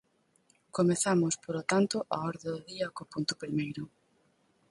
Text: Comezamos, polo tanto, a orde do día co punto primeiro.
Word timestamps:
Comezamos, 0.77 1.33
polo 1.43 1.63
tanto, 1.71 1.95
a 2.15 2.17
orde 2.31 2.47
do 2.53 2.59
día 2.71 2.87
co 2.95 3.09
punto 3.13 3.33
primeiro. 3.43 3.83